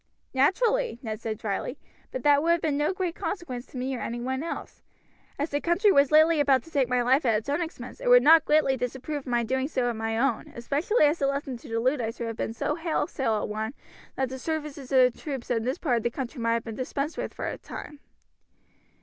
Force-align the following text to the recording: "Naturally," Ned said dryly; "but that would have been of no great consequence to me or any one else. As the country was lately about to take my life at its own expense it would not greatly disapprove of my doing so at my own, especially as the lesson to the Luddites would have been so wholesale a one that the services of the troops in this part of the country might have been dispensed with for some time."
"Naturally," 0.33 0.97
Ned 1.03 1.21
said 1.21 1.37
dryly; 1.37 1.77
"but 2.11 2.23
that 2.23 2.41
would 2.41 2.53
have 2.53 2.61
been 2.61 2.73
of 2.81 2.87
no 2.87 2.91
great 2.91 3.13
consequence 3.13 3.67
to 3.67 3.77
me 3.77 3.95
or 3.95 3.99
any 3.99 4.19
one 4.19 4.41
else. 4.41 4.81
As 5.37 5.51
the 5.51 5.61
country 5.61 5.91
was 5.91 6.11
lately 6.11 6.39
about 6.39 6.63
to 6.63 6.71
take 6.71 6.89
my 6.89 7.03
life 7.03 7.23
at 7.23 7.35
its 7.37 7.49
own 7.49 7.61
expense 7.61 7.99
it 8.01 8.07
would 8.07 8.23
not 8.23 8.43
greatly 8.43 8.75
disapprove 8.75 9.19
of 9.19 9.27
my 9.27 9.43
doing 9.43 9.67
so 9.67 9.87
at 9.91 9.95
my 9.95 10.17
own, 10.17 10.51
especially 10.55 11.05
as 11.05 11.19
the 11.19 11.27
lesson 11.27 11.55
to 11.57 11.69
the 11.69 11.79
Luddites 11.79 12.17
would 12.17 12.25
have 12.29 12.35
been 12.35 12.51
so 12.55 12.75
wholesale 12.75 13.35
a 13.35 13.45
one 13.45 13.75
that 14.15 14.29
the 14.29 14.39
services 14.39 14.91
of 14.91 15.13
the 15.13 15.19
troops 15.19 15.51
in 15.51 15.61
this 15.63 15.77
part 15.77 15.97
of 15.97 16.01
the 16.03 16.09
country 16.09 16.41
might 16.41 16.53
have 16.53 16.63
been 16.63 16.73
dispensed 16.73 17.15
with 17.15 17.31
for 17.31 17.47
some 17.47 17.59
time." 17.59 17.99